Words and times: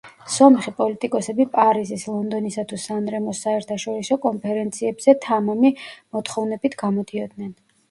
სომეხი 0.35 0.71
პოლიტიკოსები 0.77 1.45
პარიზის, 1.57 2.05
ლონდონისა 2.15 2.65
თუ 2.71 2.79
სან-რემოს 2.85 3.43
საერთაშორისო 3.47 4.19
კონფერენციებზე 4.25 5.17
თამამი 5.29 5.75
მოთხოვნებით 5.93 6.83
გამოდიოდნენ. 6.85 7.57